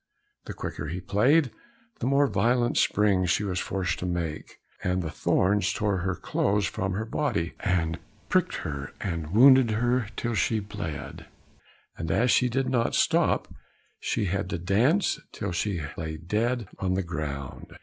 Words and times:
The 0.45 0.53
quicker 0.55 0.87
he 0.87 0.99
played, 0.99 1.51
the 1.99 2.07
more 2.07 2.25
violent 2.25 2.75
springs 2.75 3.39
was 3.39 3.59
she 3.59 3.63
forced 3.63 3.99
to 3.99 4.07
make, 4.07 4.57
and 4.83 5.03
the 5.03 5.11
thorns 5.11 5.71
tore 5.71 5.97
her 5.99 6.15
clothes 6.15 6.65
from 6.65 6.93
her 6.93 7.05
body, 7.05 7.53
and 7.59 7.99
pricked 8.27 8.55
her 8.65 8.93
and 8.99 9.29
wounded 9.31 9.69
her 9.69 10.07
till 10.15 10.33
she 10.33 10.57
bled, 10.59 11.27
and 11.99 12.09
as 12.09 12.37
he 12.37 12.49
did 12.49 12.67
not 12.67 12.95
stop, 12.95 13.47
she 13.99 14.25
had 14.25 14.49
to 14.49 14.57
dance 14.57 15.19
till 15.31 15.51
she 15.51 15.83
lay 15.95 16.17
dead 16.17 16.67
on 16.79 16.95
the 16.95 17.03
ground. 17.03 17.75